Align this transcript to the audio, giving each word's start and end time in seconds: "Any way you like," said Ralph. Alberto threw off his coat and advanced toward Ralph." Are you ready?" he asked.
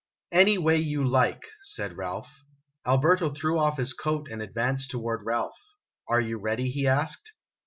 "Any 0.31 0.57
way 0.57 0.77
you 0.77 1.07
like," 1.07 1.43
said 1.63 1.93
Ralph. 1.95 2.43
Alberto 2.87 3.29
threw 3.29 3.59
off 3.59 3.77
his 3.77 3.93
coat 3.93 4.29
and 4.31 4.41
advanced 4.41 4.89
toward 4.89 5.23
Ralph." 5.23 5.61
Are 6.09 6.19
you 6.19 6.39
ready?" 6.39 6.71
he 6.71 6.87
asked. 6.87 7.33